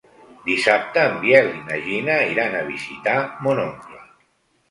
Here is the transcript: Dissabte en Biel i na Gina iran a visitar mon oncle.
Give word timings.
Dissabte 0.45 1.01
en 1.09 1.17
Biel 1.25 1.49
i 1.49 1.59
na 1.67 1.77
Gina 1.83 2.15
iran 2.31 2.57
a 2.61 2.65
visitar 2.69 3.15
mon 3.49 3.61
oncle. 3.67 4.01